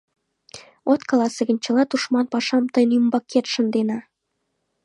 От 0.91 1.01
каласе 1.09 1.41
гын, 1.47 1.57
чыла 1.63 1.83
тушман 1.89 2.25
пашам 2.33 2.63
тыйын 2.73 2.91
ӱмбакет 2.97 3.45
шындена. 3.53 3.99